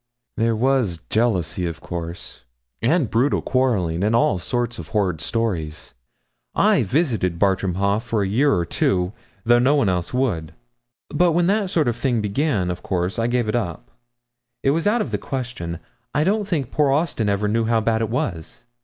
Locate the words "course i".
12.81-13.27